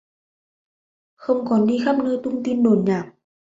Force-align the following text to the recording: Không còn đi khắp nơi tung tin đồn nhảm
Không 1.15 1.45
còn 1.49 1.67
đi 1.67 1.79
khắp 1.85 1.95
nơi 2.03 2.17
tung 2.23 2.41
tin 2.43 2.63
đồn 2.63 2.85
nhảm 2.85 3.09